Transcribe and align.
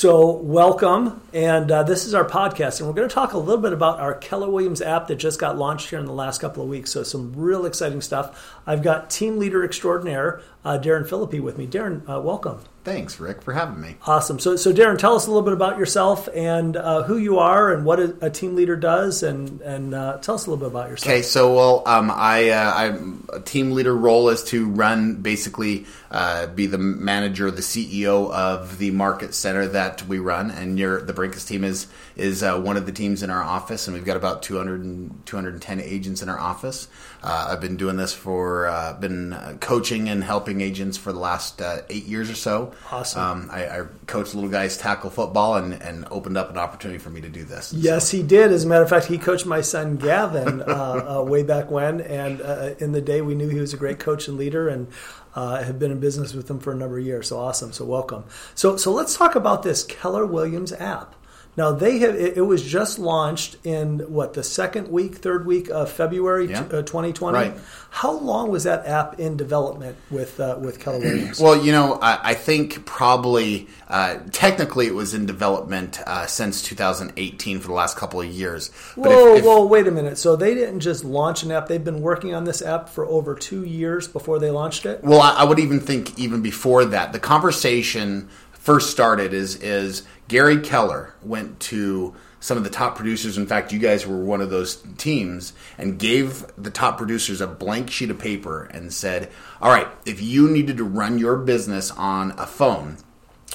So, 0.00 0.30
welcome. 0.30 1.20
And 1.34 1.70
uh, 1.70 1.82
this 1.82 2.06
is 2.06 2.14
our 2.14 2.24
podcast. 2.24 2.80
And 2.80 2.88
we're 2.88 2.94
going 2.94 3.06
to 3.06 3.14
talk 3.14 3.34
a 3.34 3.38
little 3.38 3.60
bit 3.60 3.74
about 3.74 4.00
our 4.00 4.14
Keller 4.14 4.48
Williams 4.48 4.80
app 4.80 5.08
that 5.08 5.16
just 5.16 5.38
got 5.38 5.58
launched 5.58 5.90
here 5.90 5.98
in 5.98 6.06
the 6.06 6.12
last 6.14 6.40
couple 6.40 6.62
of 6.62 6.70
weeks. 6.70 6.90
So, 6.90 7.02
some 7.02 7.34
real 7.36 7.66
exciting 7.66 8.00
stuff. 8.00 8.50
I've 8.66 8.82
got 8.82 9.10
team 9.10 9.38
leader 9.38 9.62
extraordinaire, 9.62 10.40
uh, 10.64 10.78
Darren 10.78 11.06
Philippi, 11.06 11.38
with 11.38 11.58
me. 11.58 11.66
Darren, 11.66 12.08
uh, 12.08 12.18
welcome. 12.18 12.60
Thanks, 12.82 13.20
Rick, 13.20 13.42
for 13.42 13.52
having 13.52 13.78
me. 13.78 13.96
Awesome. 14.06 14.38
So, 14.38 14.56
so 14.56 14.72
Darren, 14.72 14.96
tell 14.96 15.14
us 15.14 15.26
a 15.26 15.30
little 15.30 15.42
bit 15.42 15.52
about 15.52 15.78
yourself 15.78 16.30
and 16.34 16.78
uh, 16.78 17.02
who 17.02 17.18
you 17.18 17.38
are 17.38 17.74
and 17.74 17.84
what 17.84 18.00
a, 18.00 18.16
a, 18.22 18.30
team 18.30 18.56
leader 18.56 18.74
does, 18.74 19.22
and 19.22 19.60
and 19.60 19.94
uh, 19.94 20.16
tell 20.18 20.36
us 20.36 20.46
a 20.46 20.50
little 20.50 20.66
bit 20.66 20.72
about 20.72 20.88
yourself. 20.88 21.12
Okay, 21.12 21.20
so 21.20 21.54
well, 21.54 21.82
um, 21.84 22.10
I 22.10 22.48
uh, 22.48 22.72
I'm 22.74 23.28
a 23.34 23.40
team 23.40 23.72
leader 23.72 23.94
role 23.94 24.30
is 24.30 24.42
to 24.44 24.66
run 24.66 25.16
basically 25.16 25.84
uh, 26.10 26.46
be 26.46 26.66
the 26.66 26.78
manager, 26.78 27.50
the 27.50 27.60
CEO 27.60 28.32
of 28.32 28.78
the 28.78 28.92
market 28.92 29.34
center 29.34 29.66
that 29.68 30.06
we 30.06 30.18
run, 30.18 30.50
and 30.50 30.78
your 30.78 31.02
the 31.02 31.12
Brinkus 31.12 31.46
team 31.46 31.64
is 31.64 31.86
is 32.16 32.42
uh, 32.42 32.58
one 32.58 32.78
of 32.78 32.86
the 32.86 32.92
teams 32.92 33.22
in 33.22 33.28
our 33.28 33.42
office, 33.42 33.88
and 33.88 33.94
we've 33.94 34.06
got 34.06 34.16
about 34.16 34.42
200 34.42 34.82
and, 34.82 35.26
210 35.26 35.80
agents 35.80 36.22
in 36.22 36.30
our 36.30 36.38
office. 36.38 36.88
Uh, 37.22 37.48
I've 37.50 37.60
been 37.60 37.76
doing 37.76 37.98
this 37.98 38.14
for 38.14 38.96
been 39.00 39.58
coaching 39.60 40.08
and 40.08 40.24
helping 40.24 40.62
agents 40.62 40.96
for 40.96 41.12
the 41.12 41.18
last 41.18 41.60
eight 41.90 42.06
years 42.06 42.30
or 42.30 42.34
so. 42.34 42.72
Awesome. 42.92 43.22
Um, 43.22 43.48
I, 43.52 43.66
I 43.66 43.86
coached 44.06 44.34
little 44.34 44.50
guys 44.50 44.76
tackle 44.76 45.10
football 45.10 45.54
and, 45.56 45.74
and 45.74 46.06
opened 46.10 46.36
up 46.36 46.50
an 46.50 46.58
opportunity 46.58 46.98
for 46.98 47.10
me 47.10 47.20
to 47.20 47.28
do 47.28 47.44
this. 47.44 47.72
Yes, 47.72 48.10
so. 48.10 48.16
he 48.16 48.22
did. 48.22 48.50
As 48.50 48.64
a 48.64 48.68
matter 48.68 48.82
of 48.82 48.90
fact, 48.90 49.06
he 49.06 49.16
coached 49.16 49.46
my 49.46 49.60
son 49.60 49.96
Gavin 49.96 50.62
uh, 50.62 51.18
uh, 51.18 51.22
way 51.22 51.42
back 51.42 51.70
when, 51.70 52.00
and 52.00 52.40
uh, 52.40 52.74
in 52.78 52.92
the 52.92 53.00
day 53.00 53.20
we 53.22 53.34
knew 53.34 53.48
he 53.48 53.60
was 53.60 53.72
a 53.72 53.76
great 53.76 54.00
coach 54.00 54.26
and 54.26 54.36
leader, 54.36 54.68
and 54.68 54.88
uh, 55.34 55.62
have 55.62 55.78
been 55.78 55.92
in 55.92 56.00
business 56.00 56.34
with 56.34 56.50
him 56.50 56.58
for 56.58 56.72
a 56.72 56.76
number 56.76 56.98
of 56.98 57.04
years. 57.04 57.28
So 57.28 57.38
awesome. 57.38 57.72
So 57.72 57.84
welcome. 57.84 58.24
So 58.54 58.76
so 58.76 58.92
let's 58.92 59.16
talk 59.16 59.34
about 59.34 59.62
this 59.62 59.84
Keller 59.84 60.26
Williams 60.26 60.72
app. 60.72 61.14
Now 61.60 61.72
they 61.72 61.98
have 61.98 62.14
it, 62.14 62.38
it, 62.38 62.40
was 62.40 62.62
just 62.64 62.98
launched 62.98 63.58
in 63.64 63.98
what 64.10 64.32
the 64.32 64.42
second 64.42 64.88
week, 64.88 65.16
third 65.16 65.44
week 65.44 65.68
of 65.68 65.92
February 65.92 66.48
yeah. 66.48 66.62
t- 66.62 66.76
uh, 66.78 66.80
2020. 66.80 67.36
Right. 67.36 67.54
How 67.90 68.12
long 68.12 68.50
was 68.50 68.64
that 68.64 68.86
app 68.86 69.20
in 69.20 69.36
development 69.36 69.98
with 70.10 70.40
uh, 70.40 70.56
with 70.58 70.80
Keller 70.80 71.00
Williams? 71.00 71.38
well, 71.38 71.62
you 71.62 71.70
know, 71.72 71.98
I, 72.00 72.30
I 72.30 72.34
think 72.34 72.86
probably 72.86 73.68
uh, 73.88 74.20
technically 74.32 74.86
it 74.86 74.94
was 74.94 75.12
in 75.12 75.26
development 75.26 76.00
uh, 76.06 76.24
since 76.24 76.62
2018 76.62 77.60
for 77.60 77.66
the 77.66 77.74
last 77.74 77.98
couple 77.98 78.22
of 78.22 78.26
years. 78.26 78.70
But 78.96 79.10
whoa, 79.10 79.34
if, 79.34 79.40
if, 79.40 79.44
whoa, 79.44 79.66
wait 79.66 79.86
a 79.86 79.90
minute. 79.90 80.16
So 80.16 80.36
they 80.36 80.54
didn't 80.54 80.80
just 80.80 81.04
launch 81.04 81.42
an 81.42 81.52
app; 81.52 81.68
they've 81.68 81.84
been 81.84 82.00
working 82.00 82.34
on 82.34 82.44
this 82.44 82.62
app 82.62 82.88
for 82.88 83.04
over 83.04 83.34
two 83.34 83.66
years 83.66 84.08
before 84.08 84.38
they 84.38 84.50
launched 84.50 84.86
it. 84.86 85.04
Well, 85.04 85.20
I, 85.20 85.32
I 85.32 85.44
would 85.44 85.58
even 85.58 85.78
think 85.78 86.18
even 86.18 86.40
before 86.40 86.86
that, 86.86 87.12
the 87.12 87.20
conversation 87.20 88.30
first 88.60 88.90
started 88.90 89.32
is 89.34 89.56
is 89.56 90.04
Gary 90.28 90.60
Keller 90.60 91.14
went 91.22 91.58
to 91.60 92.14
some 92.40 92.56
of 92.56 92.64
the 92.64 92.70
top 92.70 92.96
producers. 92.96 93.36
In 93.36 93.46
fact, 93.46 93.72
you 93.72 93.78
guys 93.78 94.06
were 94.06 94.22
one 94.22 94.40
of 94.40 94.50
those 94.50 94.82
teams 94.96 95.52
and 95.76 95.98
gave 95.98 96.46
the 96.56 96.70
top 96.70 96.96
producers 96.96 97.40
a 97.40 97.46
blank 97.46 97.90
sheet 97.90 98.10
of 98.10 98.18
paper 98.18 98.64
and 98.64 98.92
said, 98.92 99.30
All 99.60 99.70
right, 99.70 99.88
if 100.06 100.22
you 100.22 100.48
needed 100.48 100.78
to 100.78 100.84
run 100.84 101.18
your 101.18 101.36
business 101.36 101.90
on 101.90 102.32
a 102.32 102.46
phone, 102.46 102.98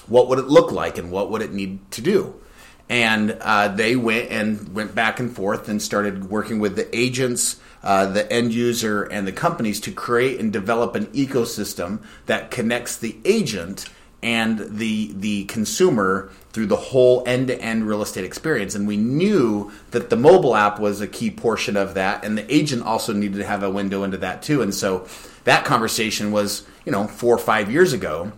what 0.07 0.27
would 0.27 0.39
it 0.39 0.47
look 0.47 0.71
like 0.71 0.97
and 0.97 1.11
what 1.11 1.31
would 1.31 1.41
it 1.41 1.53
need 1.53 1.89
to 1.91 2.01
do? 2.01 2.39
And 2.87 3.37
uh, 3.41 3.69
they 3.69 3.95
went 3.95 4.29
and 4.29 4.75
went 4.75 4.93
back 4.93 5.19
and 5.19 5.35
forth 5.35 5.67
and 5.67 5.81
started 5.81 6.29
working 6.29 6.59
with 6.59 6.75
the 6.75 6.95
agents, 6.95 7.59
uh, 7.81 8.05
the 8.05 8.31
end 8.31 8.53
user, 8.53 9.03
and 9.03 9.25
the 9.25 9.31
companies 9.31 9.79
to 9.81 9.91
create 9.91 10.39
and 10.39 10.53
develop 10.53 10.93
an 10.93 11.07
ecosystem 11.07 12.03
that 12.27 12.51
connects 12.51 12.95
the 12.95 13.17
agent 13.25 13.85
and 14.23 14.59
the 14.59 15.11
the 15.13 15.45
consumer 15.45 16.31
through 16.51 16.65
the 16.67 16.75
whole 16.75 17.23
end-to-end 17.25 17.87
real 17.87 18.01
estate 18.01 18.23
experience. 18.23 18.75
And 18.75 18.87
we 18.87 18.97
knew 18.97 19.71
that 19.91 20.09
the 20.09 20.15
mobile 20.15 20.55
app 20.55 20.79
was 20.79 21.01
a 21.01 21.07
key 21.07 21.29
portion 21.29 21.75
of 21.75 21.93
that 21.95 22.23
and 22.23 22.37
the 22.37 22.53
agent 22.53 22.83
also 22.83 23.13
needed 23.13 23.37
to 23.37 23.45
have 23.45 23.61
a 23.61 23.69
window 23.69 24.03
into 24.03 24.17
that 24.17 24.41
too. 24.41 24.61
And 24.61 24.73
so 24.73 25.07
that 25.43 25.65
conversation 25.65 26.31
was 26.31 26.65
you 26.85 26.91
know 26.91 27.07
4 27.07 27.35
or 27.35 27.37
5 27.37 27.71
years 27.71 27.93
ago. 27.93 28.31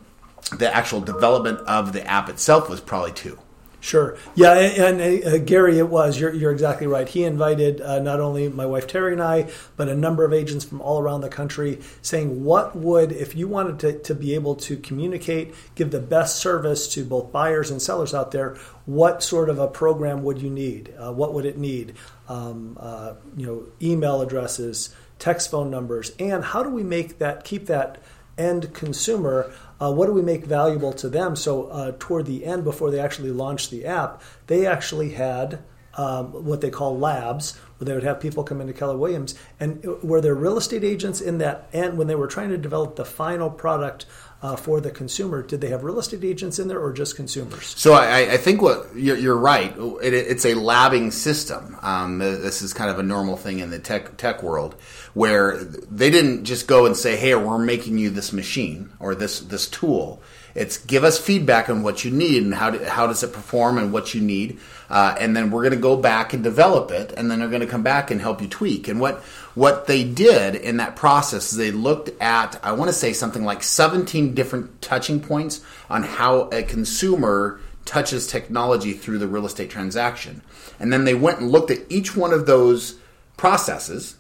The 0.58 0.74
actual 0.74 1.02
development 1.02 1.60
of 1.60 1.94
the 1.94 2.06
app 2.08 2.30
itself 2.30 2.70
was 2.70 2.80
probably 2.80 3.12
2 3.12 3.38
Sure. 3.80 4.18
Yeah, 4.36 4.54
and, 4.54 5.00
and 5.00 5.24
uh, 5.24 5.38
Gary, 5.38 5.78
it 5.78 5.88
was. 5.88 6.20
You're, 6.20 6.34
you're 6.34 6.52
exactly 6.52 6.88
right. 6.88 7.08
He 7.08 7.24
invited 7.24 7.80
uh, 7.80 8.00
not 8.00 8.20
only 8.20 8.50
my 8.50 8.66
wife 8.66 8.88
Terry 8.88 9.14
and 9.14 9.22
I, 9.22 9.50
but 9.76 9.88
a 9.88 9.96
number 9.96 10.26
of 10.26 10.34
agents 10.34 10.66
from 10.66 10.82
all 10.82 11.00
around 11.00 11.22
the 11.22 11.30
country 11.30 11.80
saying, 12.02 12.44
what 12.44 12.76
would, 12.76 13.12
if 13.12 13.36
you 13.36 13.48
wanted 13.48 13.80
to, 13.80 14.00
to 14.00 14.16
be 14.16 14.34
able 14.34 14.56
to 14.56 14.78
communicate, 14.78 15.54
give 15.76 15.92
the 15.92 16.00
best 16.00 16.38
service 16.38 16.88
to 16.96 17.06
both 17.06 17.32
buyers 17.32 17.70
and 17.70 17.82
sellers 17.82 18.14
out 18.14 18.32
there, 18.32 18.58
what 18.86 19.22
sort 19.22 19.48
of 19.50 19.60
a 19.60 19.68
program 19.68 20.24
would 20.24 20.42
you 20.42 20.50
need? 20.50 20.94
Uh, 20.98 21.14
what 21.14 21.34
would 21.34 21.46
it 21.46 21.58
need? 21.58 21.94
Um, 22.28 22.78
uh, 22.80 23.14
you 23.38 23.46
know, 23.46 23.64
email 23.82 24.22
addresses, 24.22 24.94
text 25.20 25.52
phone 25.52 25.70
numbers, 25.70 26.12
and 26.20 26.44
how 26.44 26.64
do 26.64 26.70
we 26.70 26.84
make 26.84 27.20
that, 27.20 27.44
keep 27.44 27.68
that 27.68 28.02
end 28.38 28.74
consumer 28.74 29.52
uh, 29.80 29.92
what 29.92 30.08
do 30.08 30.14
we 30.14 30.22
make 30.22 30.46
valuable 30.46 30.92
to 30.94 31.10
them? 31.10 31.36
So 31.36 31.68
uh, 31.68 31.94
toward 32.00 32.26
the 32.26 32.46
end, 32.46 32.64
before 32.64 32.90
they 32.90 33.00
actually 33.00 33.32
launched 33.32 33.70
the 33.70 33.86
app, 33.86 34.22
they 34.48 34.66
actually 34.66 35.12
had 35.12 35.60
um, 35.94 36.46
what 36.46 36.62
they 36.62 36.70
call 36.70 36.98
labs, 36.98 37.58
where 37.78 37.86
they 37.86 37.94
would 37.94 38.04
have 38.04 38.20
people 38.20 38.44
come 38.44 38.62
into 38.62 38.74
Keller 38.74 38.98
Williams, 38.98 39.36
and 39.60 39.84
were 40.04 40.22
there 40.22 40.36
real 40.36 40.58
estate 40.58 40.84
agents 40.84 41.22
in 41.22 41.40
that? 41.40 41.68
And 41.74 41.98
when 41.98 42.08
they 42.08 42.16
were 42.16 42.28
trying 42.28 42.50
to 42.50 42.58
develop 42.58 42.96
the 42.96 43.06
final 43.06 43.50
product 43.50 44.06
uh, 44.42 44.56
for 44.56 44.80
the 44.80 44.92
consumer, 44.92 45.42
did 45.42 45.62
they 45.62 45.70
have 45.70 45.84
real 45.84 46.00
estate 46.00 46.24
agents 46.24 46.60
in 46.60 46.68
there 46.68 46.80
or 46.80 46.94
just 46.94 47.16
consumers? 47.16 47.66
So 47.66 47.94
I, 47.94 48.34
I 48.34 48.38
think 48.38 48.62
what 48.62 48.96
you're, 48.96 49.18
you're 49.18 49.38
right. 49.38 49.76
It, 50.04 50.14
it's 50.14 50.46
a 50.46 50.54
labbing 50.54 51.12
system. 51.12 51.76
Um, 51.82 52.20
this 52.20 52.62
is 52.62 52.74
kind 52.74 52.92
of 52.92 53.00
a 53.00 53.04
normal 53.04 53.36
thing 53.36 53.60
in 53.60 53.72
the 53.72 53.80
tech 53.80 54.18
tech 54.18 54.44
world, 54.44 54.76
where 55.14 55.58
they 55.58 56.12
didn't 56.12 56.46
just 56.46 56.68
go 56.68 56.86
and 56.86 56.96
say, 56.96 57.18
"Hey, 57.18 57.34
we're 57.36 57.58
making 57.58 57.98
you 57.98 58.10
this 58.10 58.32
machine 58.32 58.92
or 59.00 59.16
this 59.16 59.40
this 59.40 59.68
tool." 59.68 60.22
It's 60.58 60.80
give 60.80 61.04
us 61.04 61.20
feedback 61.20 61.70
on 61.70 61.84
what 61.84 62.04
you 62.04 62.10
need 62.10 62.42
and 62.42 62.52
how, 62.52 62.72
do, 62.72 62.84
how 62.84 63.06
does 63.06 63.22
it 63.22 63.32
perform 63.32 63.78
and 63.78 63.94
what 63.94 64.16
you 64.16 64.22
need. 64.22 64.60
Uh, 64.90 65.16
and 65.20 65.38
then 65.38 65.52
we're 65.52 65.62
going 65.62 65.76
to 65.76 65.80
go 65.80 65.96
back 65.96 66.34
and 66.34 66.44
develop 66.44 66.90
it, 66.90 67.14
and 67.16 67.30
then 67.30 67.40
they're 67.40 67.48
going 67.48 67.62
to 67.62 67.68
come 67.68 67.84
back 67.84 68.10
and 68.10 68.20
help 68.20 68.42
you 68.42 68.48
tweak. 68.48 68.88
And 68.88 69.00
what 69.00 69.24
what 69.54 69.86
they 69.86 70.04
did 70.04 70.56
in 70.56 70.78
that 70.78 70.96
process 70.96 71.52
is 71.52 71.58
they 71.58 71.72
looked 71.72 72.10
at 72.22 72.60
I 72.64 72.72
want 72.72 72.90
to 72.90 72.94
say 72.94 73.14
something 73.14 73.44
like 73.44 73.64
17 73.64 74.34
different 74.34 74.82
touching 74.82 75.20
points 75.20 75.62
on 75.90 76.04
how 76.04 76.50
a 76.50 76.64
consumer 76.64 77.60
touches 77.86 78.28
technology 78.28 78.94
through 78.94 79.20
the 79.20 79.28
real 79.28 79.46
estate 79.46 79.70
transaction, 79.70 80.42
and 80.80 80.92
then 80.92 81.06
they 81.06 81.14
went 81.14 81.40
and 81.40 81.52
looked 81.52 81.70
at 81.70 81.80
each 81.90 82.16
one 82.16 82.34
of 82.34 82.48
those 82.48 82.96
processes, 83.36 84.16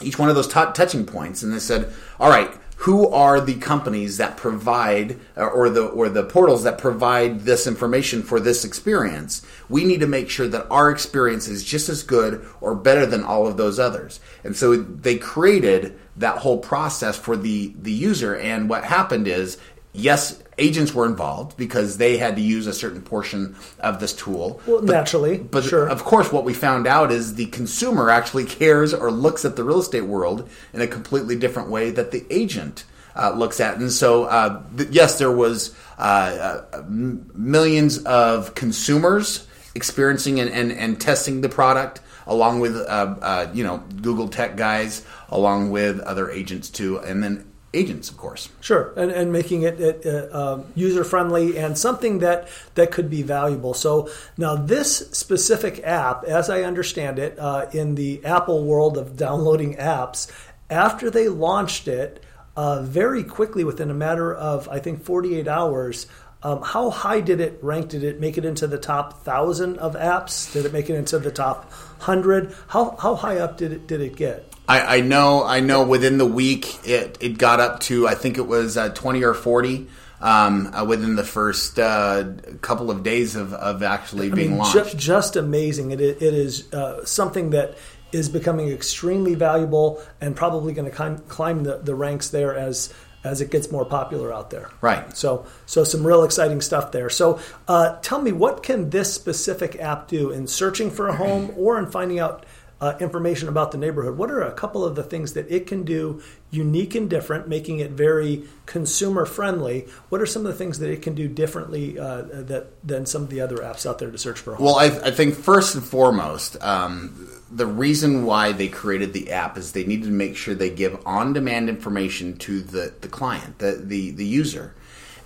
each 0.00 0.18
one 0.18 0.30
of 0.30 0.36
those 0.36 0.48
t- 0.48 0.72
touching 0.72 1.04
points, 1.04 1.42
and 1.42 1.52
they 1.52 1.58
said, 1.58 1.92
all 2.18 2.30
right 2.30 2.50
who 2.80 3.08
are 3.08 3.40
the 3.40 3.54
companies 3.54 4.18
that 4.18 4.36
provide 4.36 5.18
uh, 5.36 5.46
or 5.46 5.70
the 5.70 5.86
or 5.86 6.08
the 6.08 6.22
portals 6.22 6.62
that 6.64 6.78
provide 6.78 7.40
this 7.40 7.66
information 7.66 8.22
for 8.22 8.38
this 8.38 8.64
experience 8.64 9.42
we 9.68 9.84
need 9.84 10.00
to 10.00 10.06
make 10.06 10.30
sure 10.30 10.48
that 10.48 10.66
our 10.70 10.90
experience 10.90 11.48
is 11.48 11.64
just 11.64 11.88
as 11.88 12.02
good 12.02 12.46
or 12.60 12.74
better 12.74 13.06
than 13.06 13.24
all 13.24 13.46
of 13.46 13.56
those 13.56 13.78
others. 13.78 14.20
And 14.44 14.56
so 14.56 14.76
they 14.76 15.18
created 15.18 15.98
that 16.16 16.38
whole 16.38 16.58
process 16.58 17.16
for 17.16 17.36
the 17.36 17.74
the 17.80 17.92
user. 17.92 18.36
And 18.36 18.68
what 18.68 18.84
happened 18.84 19.28
is 19.28 19.58
yes 19.92 20.42
agents 20.58 20.94
were 20.94 21.06
involved 21.06 21.56
because 21.56 21.98
they 21.98 22.16
had 22.16 22.36
to 22.36 22.42
use 22.42 22.66
a 22.66 22.72
certain 22.72 23.02
portion 23.02 23.56
of 23.80 24.00
this 24.00 24.12
tool. 24.12 24.60
Well, 24.66 24.80
but, 24.80 24.92
naturally, 24.92 25.38
but 25.38 25.64
sure. 25.64 25.88
of 25.88 26.04
course, 26.04 26.32
what 26.32 26.44
we 26.44 26.54
found 26.54 26.86
out 26.86 27.12
is 27.12 27.34
the 27.34 27.46
consumer 27.46 28.10
actually 28.10 28.44
cares 28.46 28.94
or 28.94 29.10
looks 29.10 29.44
at 29.44 29.56
the 29.56 29.64
real 29.64 29.80
estate 29.80 30.02
world 30.02 30.48
in 30.72 30.80
a 30.80 30.86
completely 30.86 31.36
different 31.36 31.70
way 31.70 31.90
that 31.90 32.10
the 32.10 32.24
agent. 32.30 32.84
Uh, 33.18 33.30
looks 33.34 33.60
at 33.60 33.78
and 33.78 33.90
so 33.90 34.24
uh, 34.24 34.62
th- 34.76 34.90
yes 34.90 35.18
there 35.18 35.32
was 35.32 35.74
uh, 35.96 36.60
uh 36.70 36.82
millions 36.86 37.96
of 38.04 38.54
consumers 38.54 39.46
experiencing 39.74 40.38
and, 40.38 40.50
and, 40.50 40.70
and 40.70 41.00
testing 41.00 41.40
the 41.40 41.48
product 41.48 42.00
along 42.26 42.60
with 42.60 42.76
uh, 42.76 42.80
uh, 43.22 43.50
you 43.54 43.64
know 43.64 43.78
Google 44.00 44.28
Tech 44.28 44.56
guys, 44.56 45.04
along 45.28 45.70
with 45.70 46.00
other 46.00 46.30
agents 46.30 46.70
too, 46.70 46.98
and 46.98 47.22
then 47.22 47.50
agents, 47.76 48.10
of 48.10 48.16
course. 48.16 48.48
Sure, 48.60 48.92
and, 48.96 49.10
and 49.10 49.32
making 49.32 49.62
it, 49.62 49.80
it 49.80 50.06
uh, 50.06 50.54
um, 50.54 50.64
user 50.74 51.04
friendly 51.04 51.58
and 51.58 51.76
something 51.78 52.20
that 52.20 52.48
that 52.74 52.90
could 52.90 53.10
be 53.10 53.22
valuable. 53.22 53.74
So 53.74 54.08
now 54.36 54.56
this 54.56 54.98
specific 55.12 55.84
app, 55.84 56.24
as 56.24 56.48
I 56.50 56.62
understand 56.62 57.18
it, 57.18 57.38
uh, 57.38 57.66
in 57.72 57.94
the 57.94 58.24
Apple 58.24 58.64
world 58.64 58.96
of 58.96 59.16
downloading 59.16 59.76
apps, 59.76 60.30
after 60.70 61.10
they 61.10 61.28
launched 61.28 61.86
it, 61.86 62.22
uh, 62.56 62.82
very 62.82 63.22
quickly 63.22 63.64
within 63.64 63.90
a 63.90 63.94
matter 63.94 64.34
of 64.34 64.68
I 64.68 64.78
think 64.78 65.04
48 65.04 65.46
hours. 65.46 66.06
Um, 66.42 66.62
how 66.62 66.90
high 66.90 67.20
did 67.20 67.40
it 67.40 67.58
rank? 67.62 67.88
Did 67.88 68.04
it 68.04 68.20
make 68.20 68.38
it 68.38 68.44
into 68.44 68.66
the 68.66 68.78
top 68.78 69.24
thousand 69.24 69.78
of 69.78 69.94
apps? 69.94 70.52
Did 70.52 70.64
it 70.64 70.72
make 70.72 70.88
it 70.88 70.94
into 70.94 71.18
the 71.18 71.30
top 71.30 71.72
hundred? 71.98 72.54
How 72.68 72.96
how 72.96 73.14
high 73.14 73.38
up 73.38 73.56
did 73.56 73.72
it 73.72 73.86
did 73.86 74.00
it 74.00 74.16
get? 74.16 74.55
I, 74.68 74.96
I, 74.96 75.00
know, 75.00 75.44
I 75.44 75.60
know. 75.60 75.84
Within 75.84 76.18
the 76.18 76.26
week, 76.26 76.86
it 76.86 77.18
it 77.20 77.38
got 77.38 77.60
up 77.60 77.80
to 77.80 78.08
I 78.08 78.14
think 78.14 78.38
it 78.38 78.46
was 78.46 78.76
uh, 78.76 78.88
twenty 78.90 79.22
or 79.22 79.34
forty 79.34 79.88
um, 80.20 80.72
uh, 80.74 80.84
within 80.84 81.16
the 81.16 81.24
first 81.24 81.78
uh, 81.78 82.24
couple 82.60 82.90
of 82.90 83.02
days 83.02 83.36
of, 83.36 83.52
of 83.54 83.82
actually 83.82 84.30
being 84.30 84.48
I 84.48 84.50
mean, 84.50 84.58
launched. 84.58 84.92
Ju- 84.92 84.98
just 84.98 85.36
amazing. 85.36 85.90
It, 85.90 86.00
it 86.00 86.22
is 86.22 86.72
uh, 86.72 87.04
something 87.04 87.50
that 87.50 87.76
is 88.12 88.28
becoming 88.28 88.68
extremely 88.68 89.34
valuable 89.34 90.02
and 90.20 90.34
probably 90.34 90.72
going 90.72 90.88
to 90.88 90.94
climb, 90.94 91.18
climb 91.18 91.64
the, 91.64 91.78
the 91.78 91.94
ranks 91.94 92.30
there 92.30 92.54
as 92.54 92.92
as 93.24 93.40
it 93.40 93.50
gets 93.50 93.72
more 93.72 93.84
popular 93.84 94.32
out 94.32 94.50
there. 94.50 94.70
Right. 94.80 95.16
So 95.16 95.46
so 95.66 95.84
some 95.84 96.06
real 96.06 96.22
exciting 96.22 96.60
stuff 96.60 96.92
there. 96.92 97.10
So 97.10 97.40
uh, 97.66 97.98
tell 98.00 98.22
me, 98.22 98.32
what 98.32 98.62
can 98.62 98.90
this 98.90 99.12
specific 99.12 99.76
app 99.80 100.08
do 100.08 100.30
in 100.30 100.46
searching 100.46 100.90
for 100.90 101.08
a 101.08 101.16
home 101.16 101.52
or 101.56 101.78
in 101.78 101.90
finding 101.90 102.20
out? 102.20 102.46
Uh, 102.78 102.94
information 103.00 103.48
about 103.48 103.72
the 103.72 103.78
neighborhood. 103.78 104.18
What 104.18 104.30
are 104.30 104.42
a 104.42 104.52
couple 104.52 104.84
of 104.84 104.96
the 104.96 105.02
things 105.02 105.32
that 105.32 105.50
it 105.50 105.66
can 105.66 105.82
do 105.82 106.20
unique 106.50 106.94
and 106.94 107.08
different, 107.08 107.48
making 107.48 107.78
it 107.78 107.92
very 107.92 108.44
consumer 108.66 109.24
friendly? 109.24 109.86
What 110.10 110.20
are 110.20 110.26
some 110.26 110.44
of 110.44 110.52
the 110.52 110.58
things 110.58 110.78
that 110.80 110.90
it 110.90 111.00
can 111.00 111.14
do 111.14 111.26
differently 111.26 111.98
uh, 111.98 112.20
that 112.20 112.86
than 112.86 113.06
some 113.06 113.22
of 113.22 113.30
the 113.30 113.40
other 113.40 113.56
apps 113.56 113.86
out 113.86 113.98
there 113.98 114.10
to 114.10 114.18
search 114.18 114.38
for 114.38 114.52
a 114.52 114.56
home? 114.56 114.66
Well, 114.66 114.76
I, 114.76 114.88
I 114.88 115.10
think 115.10 115.36
first 115.36 115.74
and 115.74 115.82
foremost, 115.82 116.62
um, 116.62 117.26
the 117.50 117.64
reason 117.64 118.26
why 118.26 118.52
they 118.52 118.68
created 118.68 119.14
the 119.14 119.32
app 119.32 119.56
is 119.56 119.72
they 119.72 119.86
needed 119.86 120.08
to 120.08 120.12
make 120.12 120.36
sure 120.36 120.54
they 120.54 120.68
give 120.68 121.00
on-demand 121.06 121.70
information 121.70 122.36
to 122.40 122.60
the, 122.60 122.92
the 123.00 123.08
client, 123.08 123.58
the, 123.58 123.72
the, 123.72 124.10
the 124.10 124.26
user. 124.26 124.74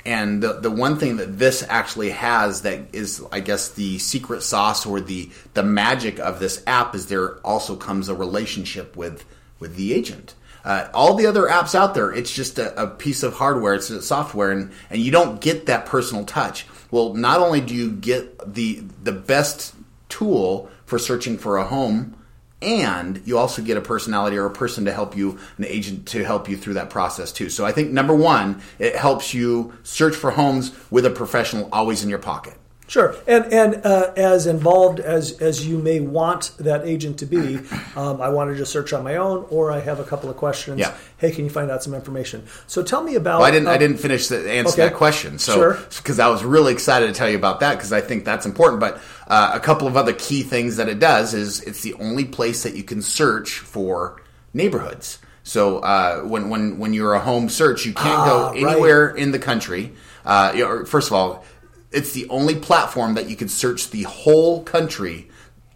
And 0.05 0.43
the, 0.43 0.55
the 0.55 0.71
one 0.71 0.97
thing 0.99 1.19
that 1.19 1.39
this 1.39 1.65
actually 1.69 2.11
has 2.11 2.63
that 2.63 2.95
is, 2.95 3.23
I 3.31 3.41
guess, 3.41 3.71
the 3.71 3.99
secret 3.99 4.43
sauce 4.43 4.87
or 4.87 5.01
the, 5.01 5.31
the 5.55 5.63
magic 5.63 6.19
of 6.19 6.41
this 6.41 6.63
app 6.67 6.95
is 6.95 7.07
there 7.07 7.37
also 7.39 7.77
comes 7.77 8.09
a 8.09 8.15
relationship 8.15 8.97
with, 8.97 9.25
with 9.59 9.77
the 9.77 9.93
agent. 9.93 10.35
Uh, 10.65 10.89
all 10.93 11.15
the 11.15 11.27
other 11.27 11.45
apps 11.45 11.75
out 11.75 11.95
there, 11.95 12.13
it's 12.13 12.33
just 12.33 12.59
a, 12.59 12.83
a 12.83 12.87
piece 12.87 13.23
of 13.23 13.35
hardware, 13.35 13.75
it's 13.75 14.07
software, 14.07 14.51
and, 14.51 14.73
and 14.91 15.01
you 15.01 15.11
don't 15.11 15.41
get 15.41 15.67
that 15.67 15.87
personal 15.87 16.25
touch. 16.25 16.67
Well, 16.91 17.15
not 17.15 17.41
only 17.41 17.61
do 17.61 17.75
you 17.75 17.93
get 17.93 18.55
the 18.55 18.83
the 19.03 19.13
best 19.13 19.75
tool 20.09 20.69
for 20.85 20.99
searching 20.99 21.39
for 21.39 21.57
a 21.57 21.65
home, 21.65 22.15
and 22.63 23.23
you 23.25 23.39
also 23.39 23.63
get 23.63 23.77
a 23.77 23.81
personality 23.81 24.37
or 24.37 24.47
a 24.47 24.51
person 24.51 24.85
to 24.85 24.93
help 24.93 25.17
you, 25.17 25.39
an 25.59 25.65
agent 25.65 26.07
to 26.09 26.25
help 26.25 26.49
you 26.49 26.57
through 26.57 26.75
that 26.75 26.91
process 26.91 27.33
too. 27.33 27.49
So 27.49 27.65
I 27.65 27.73
think 27.73 27.91
number 27.91 28.15
one, 28.15 28.63
it 28.79 28.97
helps 28.97 29.33
you 29.33 29.73
search 29.83 30.15
for 30.15 30.33
homes 30.33 30.73
with 30.91 31.07
a 31.07 31.11
professional 31.11 31.69
always 31.73 32.03
in 32.03 32.11
your 32.11 32.19
pocket. 32.19 32.60
Sure, 32.91 33.15
and 33.29 33.45
and 33.53 33.87
uh, 33.87 34.13
as 34.17 34.49
involved 34.49 34.99
as 34.99 35.41
as 35.41 35.65
you 35.65 35.79
may 35.79 36.01
want 36.01 36.51
that 36.59 36.85
agent 36.85 37.21
to 37.21 37.27
be, 37.27 37.61
um, 37.95 38.21
I 38.21 38.31
want 38.31 38.51
to 38.51 38.57
just 38.57 38.73
search 38.73 38.93
on 38.93 39.05
my 39.05 39.15
own, 39.15 39.47
or 39.49 39.71
I 39.71 39.79
have 39.79 40.01
a 40.01 40.05
couple 40.05 40.29
of 40.29 40.37
questions. 40.37 40.81
Yeah. 40.81 40.93
Hey, 41.17 41.31
can 41.31 41.45
you 41.45 41.51
find 41.51 41.71
out 41.71 41.85
some 41.85 41.95
information? 41.95 42.49
So 42.67 42.83
tell 42.83 43.05
me 43.05 43.15
about. 43.15 43.39
Well, 43.39 43.47
I 43.47 43.53
didn't. 43.53 43.69
uh, 43.69 43.71
I 43.71 43.79
didn't 43.79 43.99
finish 43.99 44.27
the 44.27 44.39
answer 44.51 44.73
okay. 44.73 44.89
that 44.89 44.95
question. 44.97 45.39
So 45.39 45.55
Sure. 45.55 45.79
because 45.99 46.19
I 46.19 46.27
was 46.27 46.43
really 46.43 46.73
excited 46.73 47.07
to 47.07 47.13
tell 47.13 47.31
you 47.31 47.37
about 47.37 47.61
that 47.61 47.77
because 47.77 47.93
I 47.93 48.01
think 48.01 48.25
that's 48.25 48.45
important. 48.45 48.81
But 48.81 49.01
uh, 49.29 49.53
a 49.55 49.61
couple 49.61 49.87
of 49.87 49.97
other 49.97 50.13
key 50.13 50.43
things 50.43 50.77
that 50.79 50.89
it 50.89 50.99
does 50.99 51.33
is 51.33 51.61
it's 51.61 51.83
the 51.83 51.95
only 51.95 52.25
place 52.25 52.65
that 52.65 52.75
you 52.75 52.83
can 52.83 53.03
search 53.03 53.61
for 53.61 54.21
neighborhoods. 54.53 55.21
So 55.45 55.79
uh, 55.79 56.23
when 56.23 56.51
when 56.51 56.81
when 56.81 56.93
you're 56.93 57.15
a 57.15 57.21
home 57.21 57.51
search, 57.51 57.87
you 57.87 57.93
can't 57.95 58.19
Ah, 58.19 58.27
go 58.27 58.51
right. 58.51 58.73
anywhere 58.75 59.15
in 59.15 59.31
the 59.31 59.39
country. 59.39 59.93
Uh, 60.25 60.51
you 60.57 60.65
know, 60.65 60.85
first 60.85 61.07
of 61.07 61.13
all, 61.15 61.45
it's 61.93 62.13
the 62.13 62.29
only 62.29 62.55
platform 62.55 63.15
that 63.15 63.29
you 63.29 63.37
can 63.37 63.49
search 63.49 63.91
the 63.91 64.03
whole 64.05 64.63
country 64.63 65.29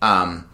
um, 0.02 0.49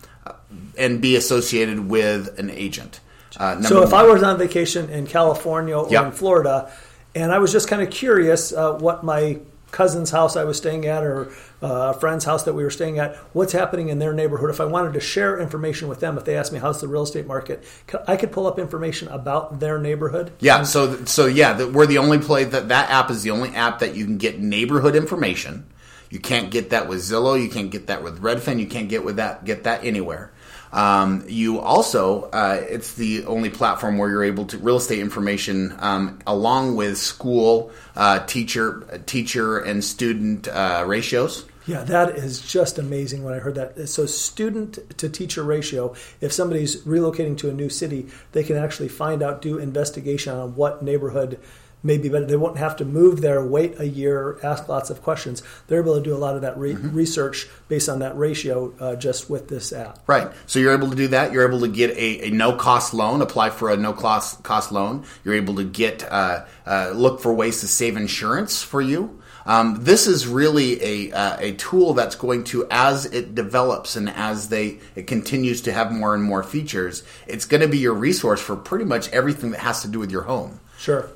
and 0.79 1.01
be 1.01 1.17
associated 1.17 1.89
with 1.89 2.39
an 2.39 2.51
agent. 2.51 3.01
Uh, 3.37 3.61
So 3.63 3.83
if 3.83 3.93
I 3.93 4.03
was 4.03 4.23
on 4.23 4.39
vacation 4.39 4.89
in 4.91 5.07
California 5.07 5.77
or 5.77 5.91
Yep. 5.91 6.05
in 6.07 6.13
Florida, 6.13 6.71
and 7.15 7.33
I 7.33 7.39
was 7.39 7.53
just 7.53 7.69
kind 7.69 7.83
of 7.83 7.91
curious 7.91 8.53
uh, 8.53 8.73
what 8.75 9.05
my 9.05 9.39
cousin's 9.71 10.11
house 10.11 10.37
I 10.37 10.45
was 10.45 10.57
staying 10.57 10.87
at 10.87 11.03
or 11.03 11.33
uh, 11.63 11.93
a 11.95 12.01
friend's 12.01 12.25
house 12.25 12.45
that 12.45 12.55
we 12.55 12.63
were 12.63 12.71
staying 12.71 12.99
at, 12.99 13.17
what's 13.33 13.53
happening 13.53 13.89
in 13.89 13.99
their 13.99 14.13
neighborhood. 14.13 14.51
If 14.51 14.61
I 14.61 14.65
wanted 14.65 14.95
to 14.95 15.01
share 15.01 15.39
information 15.39 15.89
with 15.89 16.01
them, 16.01 16.17
if 16.19 16.25
they 16.25 16.37
asked 16.37 16.53
me 16.53 16.59
how's 16.59 16.81
the 16.81 16.89
real 16.89 17.03
estate 17.03 17.27
market, 17.27 17.65
I 18.07 18.17
could 18.17 18.33
pull 18.33 18.47
up 18.47 18.59
information 18.59 19.09
about 19.09 19.61
their 19.61 19.79
neighborhood. 19.79 20.33
Yeah, 20.41 20.63
so 20.63 21.05
so 21.05 21.27
yeah, 21.27 21.65
we're 21.65 21.87
the 21.87 21.99
only 21.99 22.19
play 22.19 22.45
that 22.45 22.69
that 22.69 22.91
app 22.91 23.11
is 23.11 23.23
the 23.23 23.31
only 23.31 23.51
app 23.51 23.81
that 23.81 23.95
you 23.95 24.05
can 24.05 24.19
get 24.19 24.41
neighborhood 24.41 24.97
information. 24.97 25.67
You 26.11 26.19
can't 26.19 26.51
get 26.51 26.71
that 26.71 26.89
with 26.89 26.99
Zillow. 27.01 27.41
You 27.41 27.49
can't 27.49 27.71
get 27.71 27.87
that 27.87 28.03
with 28.03 28.21
Redfin. 28.21 28.59
You 28.59 28.67
can't 28.67 28.89
get 28.89 29.05
with 29.05 29.17
that 29.17 29.45
get 29.45 29.65
that 29.65 29.85
anywhere. 29.85 30.33
Um, 30.73 31.25
you 31.27 31.59
also, 31.59 32.25
uh, 32.31 32.65
it's 32.69 32.95
the 32.95 33.25
only 33.27 33.51
platform 33.51 33.99
where 33.99 34.09
you're 34.09 34.25
able 34.25 34.47
to 34.47 34.59
real 34.59 34.77
estate 34.77 35.01
information 35.01 35.75
um, 35.81 36.21
along 36.27 36.77
with 36.77 36.97
school, 36.99 37.73
uh, 37.97 38.25
teacher, 38.27 39.03
teacher 39.07 39.59
and 39.59 39.85
student 39.85 40.47
uh, 40.49 40.85
ratios. 40.87 41.45
Yeah, 41.67 41.85
that 41.85 42.17
is 42.17 42.41
just 42.41 42.79
amazing 42.79 43.23
when 43.23 43.35
I 43.35 43.39
heard 43.39 43.55
that. 43.57 43.89
So, 43.89 44.07
student 44.07 44.99
to 44.99 45.09
teacher 45.09 45.43
ratio, 45.43 45.95
if 46.21 46.33
somebody's 46.33 46.83
relocating 46.83 47.37
to 47.39 47.51
a 47.51 47.53
new 47.53 47.69
city, 47.69 48.09
they 48.33 48.43
can 48.43 48.57
actually 48.57 48.89
find 48.89 49.23
out, 49.23 49.43
do 49.43 49.59
investigation 49.59 50.35
on 50.35 50.57
what 50.57 50.83
neighborhood 50.83 51.39
may 51.83 51.99
be 51.99 52.09
better. 52.09 52.27
They 52.27 52.37
won't 52.37 52.59
have 52.59 52.77
to 52.77 52.85
move 52.85 53.21
there, 53.21 53.45
wait 53.45 53.79
a 53.81 53.87
year, 53.87 54.39
ask 54.43 54.69
lots 54.69 54.91
of 54.91 55.03
questions. 55.03 55.43
They're 55.67 55.81
able 55.81 55.97
to 55.97 56.03
do 56.03 56.15
a 56.15 56.19
lot 56.19 56.37
of 56.37 56.43
that 56.43 56.59
re- 56.59 56.75
research 56.75 57.49
based 57.69 57.89
on 57.89 58.01
that 58.01 58.17
ratio 58.17 58.75
uh, 58.79 58.97
just 58.97 59.31
with 59.31 59.49
this 59.49 59.73
app. 59.73 60.01
Right. 60.07 60.31
So 60.47 60.59
you're 60.59 60.75
able 60.75 60.91
to 60.91 60.97
do 60.97 61.09
that. 61.09 61.33
You're 61.33 61.47
able 61.47 61.61
to 61.61 61.69
get 61.69 61.91
a, 61.91 62.29
a 62.29 62.31
no 62.31 62.55
cost 62.55 62.95
loan, 62.95 63.23
apply 63.23 63.51
for 63.51 63.71
a 63.71 63.77
no 63.77 63.93
cost 63.93 64.43
cost 64.43 64.73
loan. 64.73 65.05
You're 65.25 65.35
able 65.35 65.57
to 65.57 65.65
get 65.65 66.05
uh, 66.11 66.45
uh, 66.67 66.93
look 66.95 67.21
for 67.21 67.33
ways 67.33 67.61
to 67.61 67.69
save 67.69 67.97
insurance 67.97 68.63
for 68.63 68.81
you. 68.81 69.21
Um, 69.47 69.79
this 69.81 70.07
is 70.07 70.27
really 70.27 70.83
a 70.83 71.13
uh, 71.13 71.37
a 71.41 71.53
tool 71.53 71.95
that's 71.95 72.15
going 72.15 72.45
to, 72.45 72.67
as 72.71 73.07
it 73.07 73.35
develops 73.35 73.97
and 73.97 74.11
as 74.11 74.49
they 74.49 74.81
it 74.95 75.07
continues 75.07 75.63
to 75.63 75.73
have 75.73 75.91
more 75.91 76.15
and 76.15 76.23
more 76.23 76.43
features, 76.43 77.03
it's 77.27 77.47
going 77.47 77.63
to 77.63 77.69
be 77.69 77.79
your 77.79 77.95
resource 77.95 78.41
for 78.41 78.55
pretty 78.55 78.85
much 78.85 79.09
everything 79.11 79.51
that 79.53 79.61
has 79.61 79.83
to 79.83 79.89
do 79.89 79.99
with 79.99 80.11
your 80.11 80.23
home. 80.23 80.61
Sure. 80.79 81.09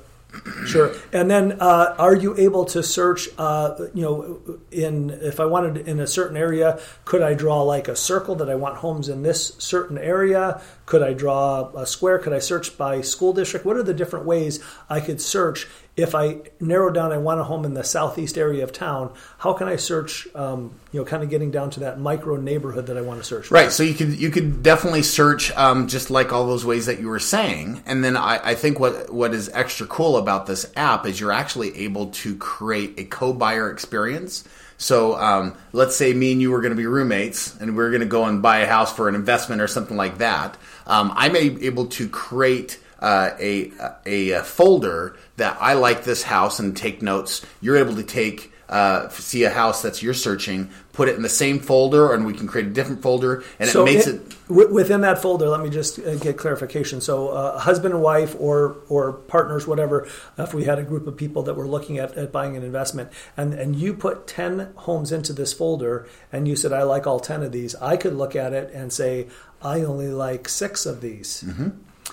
Sure. 0.65 0.93
And 1.13 1.29
then, 1.29 1.57
uh, 1.59 1.95
are 1.97 2.15
you 2.15 2.35
able 2.37 2.65
to 2.65 2.83
search? 2.83 3.29
Uh, 3.37 3.75
you 3.93 4.03
know, 4.03 4.59
in 4.71 5.09
if 5.09 5.39
I 5.39 5.45
wanted 5.45 5.87
in 5.87 5.99
a 5.99 6.07
certain 6.07 6.37
area, 6.37 6.79
could 7.05 7.21
I 7.21 7.33
draw 7.33 7.61
like 7.61 7.87
a 7.87 7.95
circle 7.95 8.35
that 8.35 8.49
I 8.49 8.55
want 8.55 8.77
homes 8.77 9.09
in 9.09 9.23
this 9.23 9.55
certain 9.57 9.97
area? 9.97 10.61
Could 10.85 11.01
I 11.01 11.13
draw 11.13 11.71
a 11.75 11.85
square? 11.85 12.19
Could 12.19 12.33
I 12.33 12.39
search 12.39 12.77
by 12.77 13.01
school 13.01 13.33
district? 13.33 13.65
What 13.65 13.75
are 13.77 13.83
the 13.83 13.93
different 13.93 14.25
ways 14.25 14.63
I 14.89 14.99
could 14.99 15.19
search? 15.21 15.67
If 15.97 16.13
I 16.13 16.41
narrow 16.59 16.91
down, 16.91 17.13
I 17.13 17.17
want 17.17 17.39
a 17.39 17.43
home 17.45 17.63
in 17.63 17.73
the 17.73 17.83
southeast 17.83 18.37
area 18.37 18.65
of 18.65 18.73
town. 18.73 19.13
How 19.37 19.53
can 19.53 19.69
I 19.69 19.77
search? 19.77 20.27
Um, 20.35 20.73
you 20.91 20.99
know, 20.99 21.05
kind 21.05 21.23
of 21.23 21.29
getting 21.29 21.51
down 21.51 21.69
to 21.71 21.79
that 21.81 21.99
micro 21.99 22.35
neighborhood 22.35 22.87
that 22.87 22.97
I 22.97 23.01
want 23.01 23.21
to 23.21 23.23
search. 23.23 23.49
Right. 23.49 23.71
So 23.71 23.83
you 23.83 23.93
could 23.93 24.19
you 24.19 24.29
could 24.29 24.61
definitely 24.61 25.03
search 25.03 25.51
um, 25.53 25.87
just 25.87 26.09
like 26.11 26.33
all 26.33 26.45
those 26.47 26.65
ways 26.65 26.87
that 26.87 26.99
you 26.99 27.07
were 27.07 27.19
saying, 27.19 27.81
and 27.85 28.03
then 28.03 28.17
I, 28.17 28.51
I 28.51 28.55
think 28.55 28.77
what 28.77 29.13
what 29.13 29.33
is 29.33 29.49
extra 29.53 29.87
cool 29.87 30.17
about 30.17 30.24
this 30.45 30.71
app 30.75 31.05
is 31.05 31.19
you're 31.19 31.31
actually 31.31 31.75
able 31.77 32.07
to 32.07 32.35
create 32.35 32.99
a 32.99 33.05
co-buyer 33.05 33.71
experience. 33.71 34.43
So 34.77 35.15
um, 35.15 35.55
let's 35.71 35.95
say 35.95 36.13
me 36.13 36.33
and 36.33 36.41
you 36.41 36.51
were 36.51 36.61
going 36.61 36.71
to 36.73 36.77
be 36.77 36.85
roommates, 36.85 37.55
and 37.59 37.77
we 37.77 37.83
are 37.83 37.89
going 37.89 38.01
to 38.01 38.07
go 38.07 38.25
and 38.25 38.41
buy 38.41 38.59
a 38.59 38.67
house 38.67 38.91
for 38.93 39.07
an 39.07 39.15
investment 39.15 39.61
or 39.61 39.67
something 39.67 39.95
like 39.95 40.17
that. 40.17 40.57
Um, 40.85 41.13
I 41.15 41.29
may 41.29 41.49
be 41.49 41.65
able 41.67 41.87
to 41.87 42.09
create 42.09 42.79
uh, 42.99 43.31
a 43.39 43.71
a 44.05 44.43
folder 44.43 45.17
that 45.37 45.57
I 45.59 45.73
like 45.73 46.03
this 46.03 46.23
house 46.23 46.59
and 46.59 46.75
take 46.75 47.01
notes. 47.01 47.45
You're 47.61 47.77
able 47.77 47.95
to 47.95 48.03
take 48.03 48.51
uh, 48.69 49.09
see 49.09 49.43
a 49.43 49.49
house 49.49 49.81
that's 49.81 50.01
you're 50.01 50.13
searching, 50.13 50.69
put 50.93 51.07
it 51.07 51.15
in 51.15 51.21
the 51.21 51.29
same 51.29 51.59
folder, 51.59 52.13
and 52.13 52.25
we 52.25 52.33
can 52.33 52.47
create 52.47 52.67
a 52.67 52.69
different 52.71 53.01
folder, 53.01 53.43
and 53.59 53.69
so 53.69 53.83
it 53.83 53.93
makes 53.93 54.07
it. 54.07 54.35
wi- 54.47 54.71
within 54.71 55.01
that 55.01 55.19
folder. 55.21 55.47
Let 55.49 55.61
me 55.61 55.69
just 55.69 55.99
uh, 55.99 56.15
get 56.15 56.37
clarification. 56.37 56.99
So, 57.01 57.29
uh, 57.29 57.59
husband 57.59 57.93
and 57.93 58.01
wife, 58.01 58.35
or 58.39 58.77
or 58.89 59.13
partners, 59.13 59.67
whatever. 59.67 60.07
If 60.37 60.53
we 60.53 60.63
had 60.63 60.79
a 60.79 60.83
group 60.83 61.05
of 61.07 61.15
people 61.15 61.43
that 61.43 61.53
were 61.53 61.67
looking 61.67 61.99
at, 61.99 62.17
at 62.17 62.31
buying 62.31 62.57
an 62.57 62.63
investment, 62.63 63.09
and 63.37 63.53
and 63.53 63.75
you 63.75 63.93
put 63.93 64.25
ten 64.25 64.73
homes 64.75 65.11
into 65.11 65.31
this 65.33 65.53
folder, 65.53 66.07
and 66.31 66.47
you 66.47 66.55
said, 66.55 66.73
"I 66.73 66.83
like 66.83 67.05
all 67.05 67.19
ten 67.19 67.43
of 67.43 67.51
these," 67.51 67.75
I 67.75 67.97
could 67.97 68.13
look 68.15 68.35
at 68.35 68.51
it 68.53 68.71
and 68.73 68.91
say, 68.91 69.27
"I 69.61 69.81
only 69.81 70.07
like 70.09 70.49
six 70.49 70.85
of 70.85 71.01
these." 71.01 71.43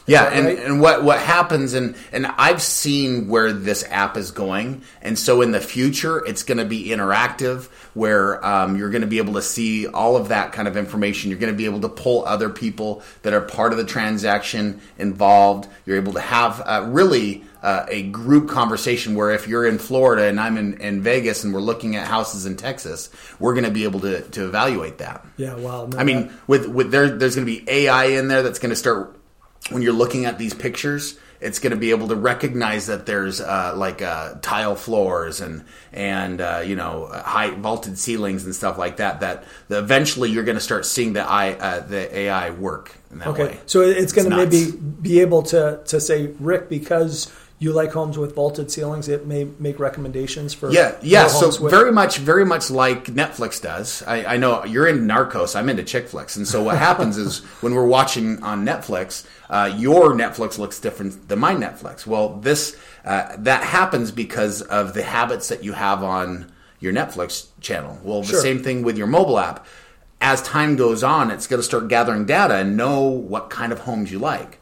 Yeah, 0.06 0.24
and, 0.24 0.46
right? 0.46 0.58
and 0.58 0.80
what 0.80 1.04
what 1.04 1.20
happens 1.20 1.74
and 1.74 1.94
and 2.10 2.26
I've 2.26 2.60
seen 2.60 3.28
where 3.28 3.52
this 3.52 3.84
app 3.88 4.16
is 4.16 4.30
going, 4.30 4.82
and 5.00 5.18
so 5.18 5.42
in 5.42 5.52
the 5.52 5.60
future 5.60 6.24
it's 6.24 6.42
going 6.42 6.58
to 6.58 6.64
be 6.64 6.88
interactive, 6.88 7.68
where 7.94 8.44
um, 8.44 8.76
you're 8.76 8.90
going 8.90 9.02
to 9.02 9.08
be 9.08 9.18
able 9.18 9.34
to 9.34 9.42
see 9.42 9.86
all 9.86 10.16
of 10.16 10.28
that 10.28 10.52
kind 10.52 10.66
of 10.66 10.76
information. 10.76 11.30
You're 11.30 11.38
going 11.38 11.52
to 11.52 11.56
be 11.56 11.66
able 11.66 11.80
to 11.80 11.88
pull 11.88 12.24
other 12.24 12.50
people 12.50 13.02
that 13.22 13.32
are 13.32 13.40
part 13.40 13.72
of 13.72 13.78
the 13.78 13.84
transaction 13.84 14.80
involved. 14.98 15.68
You're 15.86 15.96
able 15.96 16.14
to 16.14 16.20
have 16.20 16.60
uh, 16.64 16.86
really. 16.88 17.44
Uh, 17.62 17.86
a 17.90 18.02
group 18.02 18.48
conversation 18.48 19.14
where 19.14 19.30
if 19.30 19.46
you're 19.46 19.64
in 19.64 19.78
Florida 19.78 20.24
and 20.24 20.40
I'm 20.40 20.58
in, 20.58 20.80
in 20.80 21.00
Vegas 21.00 21.44
and 21.44 21.54
we're 21.54 21.60
looking 21.60 21.94
at 21.94 22.08
houses 22.08 22.44
in 22.44 22.56
Texas, 22.56 23.08
we're 23.38 23.52
going 23.52 23.62
to 23.62 23.70
be 23.70 23.84
able 23.84 24.00
to, 24.00 24.22
to 24.30 24.46
evaluate 24.46 24.98
that. 24.98 25.24
Yeah, 25.36 25.54
wow. 25.54 25.86
no, 25.86 25.96
I 25.96 26.02
mean, 26.02 26.32
with 26.48 26.66
with 26.66 26.90
there, 26.90 27.08
there's 27.10 27.36
going 27.36 27.46
to 27.46 27.52
be 27.52 27.64
AI 27.70 28.06
in 28.06 28.26
there 28.26 28.42
that's 28.42 28.58
going 28.58 28.70
to 28.70 28.74
start 28.74 29.16
when 29.70 29.82
you're 29.82 29.92
looking 29.92 30.24
at 30.24 30.38
these 30.38 30.54
pictures. 30.54 31.18
it's 31.40 31.58
going 31.58 31.72
to 31.72 31.76
be 31.76 31.90
able 31.90 32.06
to 32.08 32.14
recognize 32.14 32.86
that 32.86 33.04
there's 33.04 33.40
uh, 33.40 33.72
like 33.76 34.00
uh, 34.00 34.34
tile 34.42 34.76
floors 34.76 35.40
and 35.40 35.64
and 35.92 36.40
uh, 36.40 36.62
you 36.64 36.76
know 36.76 37.06
high 37.12 37.50
vaulted 37.50 37.98
ceilings 37.98 38.44
and 38.44 38.54
stuff 38.54 38.78
like 38.78 38.96
that. 38.98 39.20
That, 39.20 39.44
that 39.68 39.78
eventually 39.78 40.30
you're 40.30 40.44
going 40.44 40.56
to 40.58 40.62
start 40.62 40.86
seeing 40.86 41.12
the 41.14 41.22
I 41.28 41.52
uh, 41.54 41.80
the 41.80 42.16
AI 42.16 42.50
work 42.50 42.94
in 43.10 43.18
that 43.18 43.28
Okay, 43.28 43.42
way. 43.44 43.60
so 43.66 43.80
it's 43.82 44.12
going 44.12 44.30
to 44.30 44.36
maybe 44.36 44.70
be 44.70 45.20
able 45.20 45.42
to 45.44 45.80
to 45.86 46.00
say, 46.00 46.28
Rick, 46.38 46.68
because 46.68 47.32
you 47.62 47.72
like 47.72 47.92
homes 47.92 48.18
with 48.18 48.34
vaulted 48.34 48.70
ceilings, 48.70 49.08
it 49.08 49.26
may 49.26 49.44
make 49.60 49.78
recommendations 49.78 50.52
for 50.52 50.70
Yeah, 50.70 50.96
yeah. 51.00 51.28
So 51.28 51.46
with- 51.62 51.70
very 51.70 51.92
much, 51.92 52.18
very 52.18 52.44
much 52.44 52.70
like 52.70 53.04
Netflix 53.06 53.62
does. 53.62 54.02
I, 54.06 54.24
I 54.34 54.36
know 54.36 54.64
you're 54.64 54.88
into 54.88 55.02
Narcos. 55.02 55.54
I'm 55.54 55.68
into 55.68 55.84
chick 55.84 56.08
flicks, 56.08 56.36
and 56.36 56.46
so 56.46 56.62
what 56.62 56.76
happens 56.76 57.16
is 57.18 57.38
when 57.60 57.74
we're 57.74 57.86
watching 57.86 58.42
on 58.42 58.66
Netflix, 58.66 59.24
uh, 59.48 59.72
your 59.76 60.12
Netflix 60.14 60.58
looks 60.58 60.80
different 60.80 61.28
than 61.28 61.38
my 61.38 61.54
Netflix. 61.54 62.06
Well, 62.06 62.36
this 62.40 62.76
uh, 63.04 63.36
that 63.38 63.62
happens 63.62 64.10
because 64.10 64.62
of 64.62 64.94
the 64.94 65.02
habits 65.02 65.48
that 65.48 65.62
you 65.62 65.72
have 65.72 66.02
on 66.02 66.50
your 66.80 66.92
Netflix 66.92 67.46
channel. 67.60 67.98
Well, 68.02 68.22
the 68.22 68.28
Sure. 68.28 68.40
same 68.40 68.62
thing 68.62 68.82
with 68.82 68.98
your 68.98 69.06
mobile 69.06 69.38
app. 69.38 69.64
As 70.20 70.40
time 70.42 70.76
goes 70.76 71.02
on, 71.04 71.30
it's 71.30 71.46
going 71.46 71.58
to 71.58 71.64
start 71.64 71.88
gathering 71.88 72.26
data 72.26 72.54
and 72.56 72.76
know 72.76 73.02
what 73.02 73.50
kind 73.50 73.72
of 73.72 73.80
homes 73.80 74.10
you 74.12 74.18
like 74.20 74.58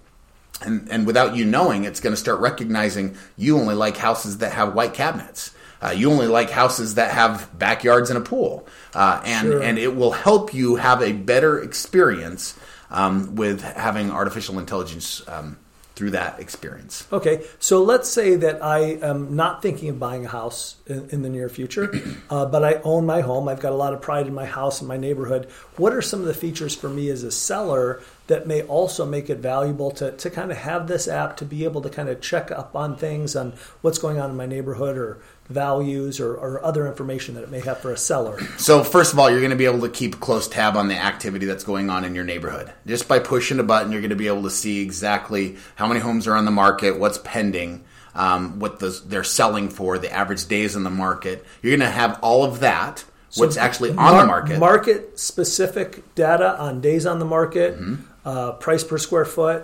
and, 0.62 0.88
and 0.90 1.06
without 1.06 1.36
you 1.36 1.44
knowing, 1.44 1.84
it's 1.84 2.00
going 2.00 2.12
to 2.14 2.20
start 2.20 2.40
recognizing 2.40 3.16
you 3.36 3.58
only 3.58 3.74
like 3.74 3.96
houses 3.96 4.38
that 4.38 4.52
have 4.52 4.74
white 4.74 4.94
cabinets. 4.94 5.54
Uh, 5.82 5.90
you 5.96 6.10
only 6.10 6.26
like 6.26 6.50
houses 6.50 6.96
that 6.96 7.10
have 7.10 7.48
backyards 7.58 8.10
and 8.10 8.18
a 8.18 8.20
pool, 8.20 8.66
uh, 8.94 9.22
and 9.24 9.46
Sure. 9.46 9.62
and 9.62 9.78
it 9.78 9.96
will 9.96 10.10
help 10.12 10.52
you 10.52 10.76
have 10.76 11.00
a 11.00 11.12
better 11.12 11.58
experience 11.58 12.54
um, 12.90 13.34
with 13.36 13.62
having 13.62 14.10
artificial 14.10 14.58
intelligence 14.58 15.22
um, 15.26 15.56
through 15.96 16.10
that 16.10 16.38
experience. 16.38 17.06
Okay, 17.10 17.44
so 17.58 17.82
let's 17.82 18.10
say 18.10 18.36
that 18.36 18.62
I 18.62 18.98
am 19.02 19.36
not 19.36 19.62
thinking 19.62 19.88
of 19.88 19.98
buying 19.98 20.26
a 20.26 20.28
house 20.28 20.76
in, 20.86 21.08
in 21.10 21.22
the 21.22 21.28
near 21.30 21.48
future, 21.48 21.90
uh, 22.30 22.44
but 22.44 22.62
I 22.62 22.74
own 22.84 23.06
my 23.06 23.22
home. 23.22 23.48
I've 23.48 23.60
got 23.60 23.72
a 23.72 23.76
lot 23.76 23.94
of 23.94 24.02
pride 24.02 24.26
in 24.26 24.34
my 24.34 24.46
house 24.46 24.80
and 24.80 24.88
my 24.88 24.98
neighborhood. 24.98 25.46
What 25.76 25.94
are 25.94 26.02
some 26.02 26.20
of 26.20 26.26
the 26.26 26.34
features 26.34 26.74
for 26.74 26.90
me 26.90 27.08
as 27.08 27.22
a 27.22 27.30
seller 27.30 28.02
that 28.30 28.46
may 28.46 28.62
also 28.62 29.04
make 29.04 29.28
it 29.28 29.38
valuable 29.38 29.90
to, 29.90 30.12
to 30.12 30.30
kind 30.30 30.52
of 30.52 30.56
have 30.58 30.86
this 30.86 31.08
app 31.08 31.36
to 31.36 31.44
be 31.44 31.64
able 31.64 31.82
to 31.82 31.90
kind 31.90 32.08
of 32.08 32.20
check 32.20 32.52
up 32.52 32.76
on 32.76 32.96
things 32.96 33.34
on 33.34 33.52
what's 33.80 33.98
going 33.98 34.20
on 34.20 34.30
in 34.30 34.36
my 34.36 34.46
neighborhood 34.46 34.96
or 34.96 35.20
values 35.48 36.20
or, 36.20 36.34
or 36.36 36.64
other 36.64 36.86
information 36.86 37.34
that 37.34 37.42
it 37.42 37.50
may 37.50 37.58
have 37.58 37.78
for 37.78 37.90
a 37.90 37.96
seller? 37.96 38.40
So 38.56 38.84
first 38.84 39.12
of 39.12 39.18
all, 39.18 39.28
you're 39.28 39.40
going 39.40 39.50
to 39.50 39.56
be 39.56 39.64
able 39.64 39.80
to 39.80 39.88
keep 39.88 40.20
close 40.20 40.46
tab 40.46 40.76
on 40.76 40.86
the 40.86 40.94
activity 40.94 41.44
that's 41.44 41.64
going 41.64 41.90
on 41.90 42.04
in 42.04 42.14
your 42.14 42.22
neighborhood. 42.22 42.72
Just 42.86 43.08
by 43.08 43.18
pushing 43.18 43.58
a 43.58 43.64
button, 43.64 43.90
you're 43.90 44.00
going 44.00 44.10
to 44.10 44.16
be 44.16 44.28
able 44.28 44.44
to 44.44 44.50
see 44.50 44.80
exactly 44.80 45.56
how 45.74 45.88
many 45.88 45.98
homes 45.98 46.28
are 46.28 46.34
on 46.34 46.44
the 46.44 46.52
market, 46.52 47.00
what's 47.00 47.18
pending, 47.18 47.84
um, 48.14 48.60
what 48.60 48.78
the, 48.78 48.90
they're 49.06 49.24
selling 49.24 49.68
for, 49.68 49.98
the 49.98 50.12
average 50.12 50.46
days 50.46 50.76
on 50.76 50.84
the 50.84 50.90
market. 50.90 51.44
You're 51.62 51.76
going 51.76 51.80
to 51.80 51.92
have 51.92 52.20
all 52.22 52.44
of 52.44 52.60
that. 52.60 53.04
what's 53.34 53.56
actually 53.56 53.90
on 53.90 54.18
the 54.18 54.26
market. 54.26 54.60
Market 54.60 55.18
specific 55.18 56.14
data 56.14 56.56
on 56.60 56.80
days 56.80 57.06
on 57.06 57.18
the 57.18 57.24
market, 57.24 57.74
Mm-hmm. 57.74 58.04
Uh, 58.30 58.52
price 58.64 58.84
per 58.84 58.98
square 58.98 59.24
foot, 59.36 59.60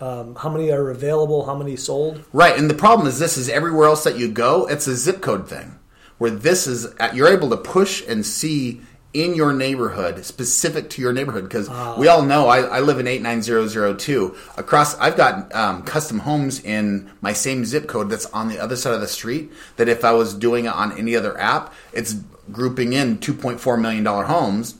um, 0.00 0.34
how 0.42 0.50
many 0.50 0.66
are 0.72 0.90
available, 0.90 1.46
how 1.46 1.56
many 1.62 1.76
sold. 1.76 2.14
Right, 2.32 2.56
and 2.58 2.68
the 2.68 2.80
problem 2.84 3.06
is 3.06 3.18
this 3.18 3.36
is 3.36 3.48
everywhere 3.48 3.86
else 3.92 4.02
that 4.04 4.16
you 4.20 4.28
go, 4.28 4.66
it's 4.72 4.86
a 4.88 4.96
zip 4.96 5.20
code 5.20 5.48
thing. 5.48 5.68
Where 6.18 6.30
this 6.30 6.66
is 6.66 6.86
uh, 6.98 7.10
you're 7.16 7.32
able 7.38 7.50
to 7.50 7.56
push 7.56 7.94
and 8.08 8.24
see 8.24 8.80
in 9.12 9.34
your 9.34 9.52
neighborhood, 9.52 10.24
specific 10.24 10.88
to 10.90 11.02
your 11.02 11.12
neighborhood, 11.12 11.44
because 11.44 11.68
we 11.98 12.08
all 12.08 12.22
know 12.22 12.48
I, 12.48 12.78
I 12.78 12.80
live 12.80 12.98
in 12.98 13.06
eight 13.06 13.22
nine 13.22 13.42
zero 13.42 13.66
zero 13.66 13.92
two. 13.94 14.34
Across, 14.56 14.98
I've 14.98 15.16
got 15.16 15.54
um, 15.54 15.82
custom 15.82 16.18
homes 16.20 16.64
in 16.64 17.10
my 17.20 17.34
same 17.34 17.64
zip 17.64 17.88
code 17.88 18.08
that's 18.08 18.26
on 18.32 18.48
the 18.48 18.58
other 18.58 18.76
side 18.76 18.94
of 18.94 19.00
the 19.00 19.08
street. 19.08 19.52
That 19.76 19.88
if 19.88 20.04
I 20.04 20.12
was 20.12 20.34
doing 20.34 20.64
it 20.64 20.74
on 20.82 20.96
any 20.96 21.14
other 21.14 21.34
app, 21.38 21.74
it's 21.92 22.14
grouping 22.50 22.94
in 22.94 23.18
two 23.18 23.34
point 23.34 23.60
four 23.60 23.76
million 23.76 24.02
dollar 24.02 24.24
homes. 24.24 24.76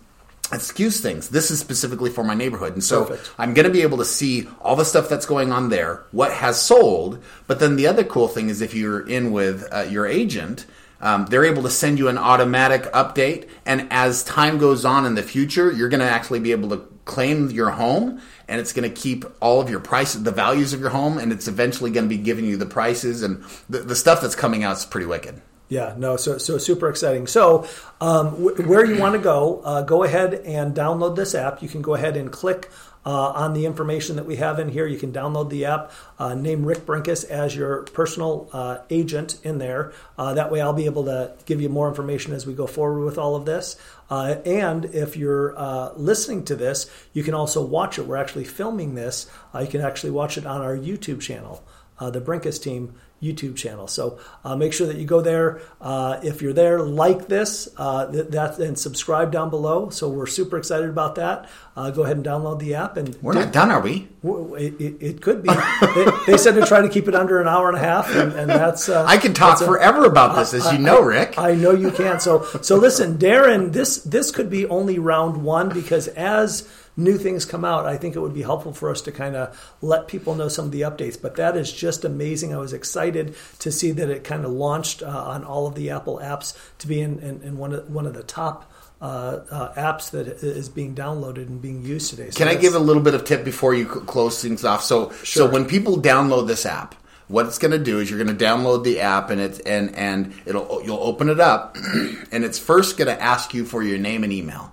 It 0.53 0.61
skews 0.61 1.01
things. 1.01 1.31
This 1.31 1.51
is 1.51 1.59
specifically 1.59 2.11
for 2.11 2.25
my 2.25 2.35
neighborhood, 2.35 2.75
and 2.75 2.85
so 2.85 3.05
Perfect. 3.05 3.31
I'm 3.39 3.55
going 3.55 3.67
to 3.67 3.73
be 3.73 3.83
able 3.83 3.99
to 3.99 4.05
see 4.05 4.49
all 4.61 4.77
the 4.77 4.85
stuff 4.85 5.09
that's 5.09 5.27
going 5.27 5.51
on 5.51 5.71
there, 5.71 6.05
what 6.13 6.33
has 6.33 6.61
sold. 6.61 7.23
But 7.47 7.59
then 7.59 7.77
the 7.77 7.87
other 7.87 8.05
cool 8.05 8.29
thing 8.29 8.49
is 8.49 8.61
if 8.61 8.75
you're 8.75 9.07
in 9.07 9.33
with 9.33 9.67
uh, 9.73 9.87
your 9.89 10.07
agent, 10.07 10.67
um, 11.01 11.27
they're 11.27 11.45
able 11.45 11.65
to 11.65 11.71
send 11.71 11.99
you 11.99 12.09
an 12.09 12.17
automatic 12.17 12.85
update. 12.93 13.49
And 13.67 13.89
as 13.91 14.23
time 14.23 14.59
goes 14.59 14.85
on 14.85 15.05
in 15.05 15.17
the 15.17 15.23
future, 15.23 15.71
you're 15.71 15.89
going 15.89 16.01
to 16.01 16.09
actually 16.09 16.41
be 16.41 16.53
able 16.53 16.69
to 16.71 16.89
claim 17.05 17.51
your 17.51 17.71
home 17.71 18.21
and 18.47 18.61
it's 18.61 18.73
going 18.73 18.89
to 18.89 19.01
keep 19.01 19.25
all 19.41 19.61
of 19.61 19.69
your 19.69 19.81
prices, 19.81 20.23
the 20.23 20.31
values 20.31 20.73
of 20.73 20.81
your 20.81 20.91
home, 20.91 21.19
and 21.19 21.33
it's 21.33 21.49
eventually 21.49 21.91
going 21.91 22.05
to 22.05 22.09
be 22.09 22.23
giving 22.23 22.45
you 22.45 22.57
the 22.57 22.67
prices 22.67 23.23
and 23.23 23.43
the, 23.69 23.79
the 23.79 23.97
stuff 23.97 24.21
that's 24.21 24.37
coming 24.37 24.63
out 24.63 24.77
is 24.77 24.85
pretty 24.85 25.07
wicked. 25.07 25.41
Yeah, 25.73 25.95
no, 25.97 26.19
so 26.19 26.37
so 26.37 26.59
super 26.59 26.91
exciting. 26.91 27.27
So, 27.27 27.67
um, 27.99 28.33
wh- 28.33 28.69
where 28.69 28.85
you 28.85 28.99
want 28.99 29.15
to 29.15 29.19
go, 29.19 29.63
uh, 29.65 29.81
go 29.81 30.03
ahead 30.03 30.35
and 30.45 30.75
download 30.77 31.17
this 31.17 31.35
app. 31.35 31.63
You 31.63 31.69
can 31.71 31.81
go 31.81 31.95
ahead 31.95 32.15
and 32.15 32.31
click 32.31 32.69
uh, 33.07 33.29
on 33.31 33.55
the 33.55 33.65
information 33.65 34.17
that 34.17 34.27
we 34.27 34.37
have 34.37 34.59
in 34.59 34.69
here. 34.69 34.87
You 34.87 34.99
can 34.99 35.15
download 35.15 35.49
the 35.49 35.65
app. 35.65 35.91
Uh, 36.19 36.35
name 36.35 36.67
Rick 36.67 36.85
Brinkus 36.85 37.25
as 37.25 37.57
your 37.57 37.85
personal 37.85 38.51
uh, 38.53 38.81
agent 38.91 39.39
in 39.45 39.57
there. 39.57 39.95
Uh, 40.19 40.35
that 40.35 40.53
way, 40.53 40.61
I'll 40.61 40.75
be 40.75 40.85
able 40.85 41.07
to 41.07 41.33
give 41.47 41.63
you 41.63 41.71
more 41.71 41.89
information 41.89 42.35
as 42.35 42.47
we 42.47 42.53
go 42.53 42.67
forward 42.67 43.03
with 43.07 43.17
all 43.17 43.35
of 43.35 43.47
this. 43.47 43.77
Uh, 44.11 44.43
and 44.45 44.85
if 44.85 45.17
you're 45.17 45.59
uh, 45.59 45.95
listening 45.97 46.45
to 46.45 46.55
this, 46.55 46.91
you 47.15 47.23
can 47.25 47.33
also 47.33 47.65
watch 47.65 47.99
it. 47.99 48.03
We're 48.07 48.19
actually 48.19 48.45
filming 48.45 48.95
this. 48.95 49.27
You 49.59 49.69
can 49.69 49.81
actually 49.81 50.11
watch 50.11 50.37
it 50.37 50.45
on 50.45 50.61
our 50.61 50.77
YouTube 50.77 51.23
channel, 51.23 51.65
the 51.99 52.21
Brinkus 52.21 52.63
team 52.63 52.95
YouTube 53.23 53.57
channel. 53.57 53.87
So 53.87 54.19
uh, 54.45 54.57
make 54.57 54.73
sure 54.73 54.87
that 54.89 54.97
you 54.97 55.05
go 55.07 55.21
there. 55.21 55.61
Uh, 55.81 56.19
if 56.23 56.43
you're 56.43 56.53
there, 56.53 56.81
like 56.83 57.29
this, 57.29 57.69
uh, 57.77 58.11
th- 58.11 58.29
that 58.29 58.59
and 58.59 58.79
subscribe 58.79 59.31
down 59.31 59.49
below. 59.49 59.91
So 59.91 60.09
we're 60.09 60.27
super 60.27 60.59
excited 60.59 60.89
about 60.89 61.15
that. 61.15 61.49
Uh, 61.77 61.91
go 61.91 62.03
ahead 62.03 62.17
and 62.17 62.27
download 62.27 62.59
the 62.59 62.75
app, 62.75 62.97
and 62.99 63.17
We're 63.23 63.33
not 63.33 63.53
done, 63.53 63.71
are 63.71 63.81
we? 63.81 64.09
w- 64.23 64.55
it, 64.57 64.79
it, 64.79 64.97
it 65.01 65.23
could 65.23 65.43
be. 65.43 65.49
they, 65.95 66.07
they 66.27 66.37
said 66.37 66.55
to 66.57 66.67
try 66.67 66.83
to 66.83 66.89
keep 66.89 67.09
it 67.09 67.15
under 67.15 67.41
an 67.41 67.49
hour 67.49 67.69
and 67.69 67.77
a 67.79 67.81
half, 67.81 68.11
and, 68.15 68.33
and 68.35 68.51
that's. 68.51 68.89
Uh, 68.91 69.05
I 69.07 69.17
can 69.17 69.33
talk 69.33 69.51
that's 69.59 69.63
a- 69.63 69.67
forever 69.67 70.05
about 70.05 70.37
this, 70.37 70.53
as 70.53 70.71
you 70.73 70.79
know, 70.79 71.01
Rick. 71.01 71.39
I 71.39 71.55
know 71.55 71.71
you 71.71 71.91
can. 71.91 72.21
So 72.21 72.43
so 72.61 72.77
listen, 72.77 73.17
Darren, 73.19 73.73
this 73.73 74.03
this 74.03 74.31
could 74.31 74.51
be 74.51 74.67
only 74.67 74.99
round 74.99 75.43
one 75.45 75.71
because 75.71 76.09
as 76.09 76.69
new 76.97 77.17
things 77.19 77.45
come 77.45 77.65
out, 77.65 77.87
I 77.87 77.97
think 77.97 78.17
it 78.17 78.21
would 78.21 78.35
be 78.35 78.43
helpful 78.43 78.73
for 78.73 78.91
us 78.91 79.01
to 79.03 79.13
kind 79.13 79.37
of 79.37 79.77
let 79.81 80.09
people 80.09 80.35
know 80.35 80.49
some 80.49 80.67
of 80.67 80.73
the 80.73 80.83
updates. 80.83 81.21
But 81.21 81.37
that 81.37 81.57
is 81.57 81.73
just 81.73 82.05
amazing. 82.05 82.55
I 82.55 82.59
was 82.59 82.73
excited 82.73 83.35
to 83.61 83.73
see 83.73 83.93
that 83.93 84.11
it 84.11 84.25
kind 84.25 84.45
of 84.45 84.51
launched 84.53 85.03
uh, 85.03 85.07
on 85.09 85.45
all 85.45 85.67
of 85.67 85.75
the 85.75 85.91
Apple 85.91 86.19
apps 86.23 86.57
to 86.79 86.87
be 86.87 87.01
in, 87.01 87.19
in, 87.21 87.43
in 87.43 87.59
one 87.59 87.73
of 87.73 87.89
one 87.91 88.07
of 88.07 88.15
the 88.15 88.23
top. 88.23 88.71
Uh, 89.01 89.43
uh, 89.51 89.75
apps 89.75 90.13
that 90.13 90.29
is 90.29 90.69
being 90.69 90.95
downloaded 90.95 91.49
and 91.49 91.61
being 91.61 91.83
used 91.83 92.11
today. 92.11 92.31
So 92.31 92.39
Can 92.39 92.47
I 92.47 92.55
give 92.55 92.77
a 92.77 92.79
little 92.79 93.03
bit 93.03 93.15
of 93.15 93.25
tip 93.25 93.45
before 93.45 93.75
you 93.75 93.85
close 93.85 94.41
things 94.41 94.65
off? 94.65 94.85
So, 94.85 95.11
Sure. 95.25 95.49
so 95.49 95.51
when 95.51 95.65
people 95.65 96.01
download 96.01 96.47
this 96.47 96.65
app, 96.65 96.95
what 97.27 97.47
it's 97.47 97.59
going 97.59 97.73
to 97.73 97.81
do 97.81 97.99
is 97.99 98.09
you're 98.09 98.23
going 98.23 98.37
to 98.37 98.45
download 98.45 98.85
the 98.85 99.01
app 99.01 99.31
and 99.31 99.41
it's 99.41 99.59
and 99.61 99.93
and 99.97 100.33
it'll 100.47 100.81
you'll 100.85 101.03
open 101.03 101.29
it 101.31 101.41
up, 101.41 101.77
and 102.31 102.45
it's 102.45 102.61
first 102.61 102.97
going 102.97 103.09
to 103.09 103.21
ask 103.21 103.53
you 103.55 103.65
for 103.65 103.83
your 103.83 103.99
name 103.99 104.23
and 104.23 104.33
email. 104.33 104.73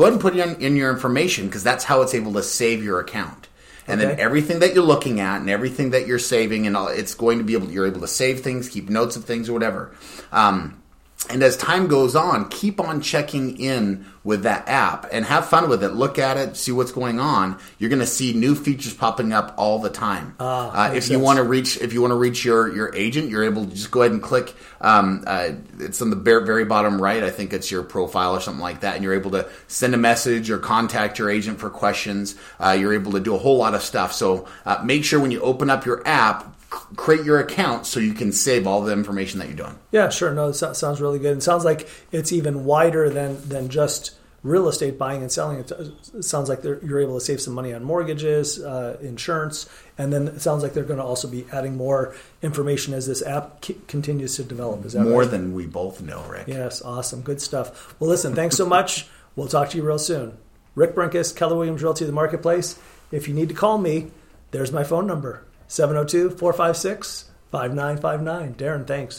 Go 0.00 0.06
ahead 0.06 0.14
and 0.14 0.22
put 0.22 0.34
in, 0.34 0.62
in 0.62 0.76
your 0.76 0.90
information 0.90 1.44
because 1.44 1.62
that's 1.62 1.84
how 1.84 2.00
it's 2.00 2.14
able 2.14 2.32
to 2.32 2.42
save 2.42 2.82
your 2.82 3.00
account. 3.00 3.48
And 3.86 4.00
then 4.00 4.18
everything 4.18 4.60
that 4.60 4.72
you're 4.72 4.82
looking 4.82 5.20
at 5.20 5.42
and 5.42 5.50
everything 5.50 5.90
that 5.90 6.06
you're 6.06 6.18
saving 6.18 6.66
and 6.66 6.74
all, 6.74 6.88
it's 6.88 7.14
going 7.14 7.36
to 7.36 7.44
be 7.44 7.52
able 7.52 7.68
you're 7.70 7.86
able 7.86 8.00
to 8.00 8.08
save 8.08 8.40
things, 8.40 8.70
keep 8.70 8.88
notes 8.88 9.16
of 9.16 9.26
things 9.26 9.50
or 9.50 9.52
whatever. 9.52 9.94
Um, 10.32 10.79
and 11.28 11.42
as 11.42 11.56
time 11.56 11.86
goes 11.86 12.16
on, 12.16 12.48
keep 12.48 12.80
on 12.80 13.00
checking 13.00 13.58
in 13.58 14.06
with 14.24 14.42
that 14.42 14.68
app 14.68 15.06
and 15.12 15.24
have 15.24 15.46
fun 15.48 15.68
with 15.68 15.84
it. 15.84 15.90
Look 15.90 16.18
at 16.18 16.36
it, 16.36 16.56
see 16.56 16.72
what's 16.72 16.92
going 16.92 17.20
on. 17.20 17.58
You're 17.78 17.90
going 17.90 18.00
to 18.00 18.06
see 18.06 18.32
new 18.32 18.54
features 18.54 18.94
popping 18.94 19.32
up 19.32 19.54
all 19.56 19.78
the 19.78 19.90
time. 19.90 20.34
Ah, 20.40 20.88
uh, 20.88 20.92
makes 20.92 21.06
if 21.06 21.12
you 21.12 21.20
want 21.20 21.36
to 21.36 21.42
reach, 21.42 21.76
if 21.78 21.92
you 21.92 22.00
want 22.00 22.12
to 22.12 22.16
reach 22.16 22.44
your 22.44 22.74
your 22.74 22.94
agent, 22.94 23.28
you're 23.28 23.44
able 23.44 23.64
to 23.64 23.70
just 23.70 23.90
go 23.90 24.02
ahead 24.02 24.12
and 24.12 24.22
click. 24.22 24.54
Um, 24.80 25.24
uh, 25.26 25.52
it's 25.78 26.00
on 26.00 26.10
the 26.10 26.16
very, 26.16 26.44
very 26.44 26.64
bottom 26.64 27.00
right. 27.00 27.22
I 27.22 27.30
think 27.30 27.52
it's 27.52 27.70
your 27.70 27.82
profile 27.82 28.32
or 28.32 28.40
something 28.40 28.62
like 28.62 28.80
that, 28.80 28.94
and 28.94 29.04
you're 29.04 29.14
able 29.14 29.30
to 29.32 29.48
send 29.68 29.94
a 29.94 29.98
message 29.98 30.50
or 30.50 30.58
contact 30.58 31.18
your 31.18 31.30
agent 31.30 31.60
for 31.60 31.70
questions. 31.70 32.34
Uh, 32.58 32.76
you're 32.78 32.94
able 32.94 33.12
to 33.12 33.20
do 33.20 33.34
a 33.34 33.38
whole 33.38 33.58
lot 33.58 33.74
of 33.74 33.82
stuff. 33.82 34.12
So 34.12 34.48
uh, 34.64 34.82
make 34.84 35.04
sure 35.04 35.20
when 35.20 35.30
you 35.30 35.40
open 35.40 35.70
up 35.70 35.84
your 35.84 36.06
app, 36.06 36.56
create 36.70 37.24
your 37.24 37.38
account 37.40 37.86
so 37.86 38.00
you 38.00 38.14
can 38.14 38.32
save 38.32 38.66
all 38.66 38.82
the 38.82 38.92
information 38.92 39.40
that 39.40 39.48
you're 39.48 39.56
doing. 39.56 39.78
Yeah, 39.90 40.08
sure. 40.08 40.32
No, 40.32 40.52
that 40.52 40.76
sounds 40.76 41.00
really 41.00 41.18
good. 41.18 41.36
It 41.36 41.42
sounds 41.42 41.64
like 41.64 41.88
it's 42.12 42.32
even 42.32 42.64
wider 42.64 43.10
than 43.10 43.48
than 43.48 43.68
just 43.68 44.14
real 44.42 44.68
estate 44.68 44.96
buying 44.96 45.20
and 45.20 45.30
selling. 45.30 45.58
It, 45.58 46.24
sounds 46.24 46.48
like 46.48 46.62
you're 46.64 47.00
able 47.00 47.18
to 47.18 47.24
save 47.24 47.40
some 47.40 47.52
money 47.54 47.74
on 47.74 47.84
mortgages, 47.84 48.58
uh, 48.58 48.96
insurance, 49.02 49.68
and 49.98 50.12
then 50.12 50.28
it 50.28 50.40
sounds 50.40 50.62
like 50.62 50.72
they're 50.72 50.84
going 50.84 50.98
to 50.98 51.04
also 51.04 51.28
be 51.28 51.44
adding 51.52 51.76
more 51.76 52.14
information 52.40 52.94
as 52.94 53.06
this 53.06 53.22
app 53.22 53.62
c- 53.64 53.76
continues 53.86 54.36
to 54.36 54.44
develop. 54.44 54.84
Is 54.86 54.94
that 54.94 55.02
More 55.02 55.22
right? 55.22 55.30
than 55.30 55.52
we 55.52 55.66
both 55.66 56.00
know, 56.00 56.24
Rick. 56.24 56.48
Yes, 56.48 56.80
awesome, 56.80 57.20
good 57.20 57.42
stuff. 57.42 57.94
Well, 58.00 58.08
listen, 58.08 58.34
thanks 58.34 58.56
so 58.56 58.64
much. 58.64 59.08
We'll 59.36 59.48
talk 59.48 59.68
to 59.70 59.76
you 59.76 59.82
real 59.82 59.98
soon. 59.98 60.38
Rick 60.74 60.94
Brinkus, 60.94 61.36
Keller 61.36 61.56
Williams 61.56 61.82
Realty, 61.82 62.06
the 62.06 62.12
Marketplace. 62.12 62.78
If 63.12 63.28
you 63.28 63.34
need 63.34 63.48
to 63.50 63.54
call 63.54 63.76
me, 63.76 64.10
there's 64.52 64.72
my 64.72 64.84
phone 64.84 65.06
number 65.06 65.44
702 65.70 66.30
456 66.30 67.26
5959. 67.52 68.54
Darren, 68.56 68.84
thanks. 68.86 69.18